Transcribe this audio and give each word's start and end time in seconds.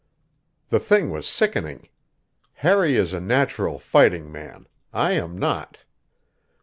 The 0.69 0.79
thing 0.79 1.11
was 1.11 1.27
sickening. 1.27 1.87
Harry 2.53 2.95
is 2.97 3.13
a 3.13 3.19
natural 3.21 3.77
fighting 3.77 4.31
man; 4.31 4.65
I 4.91 5.11
am 5.11 5.37
not. 5.37 5.77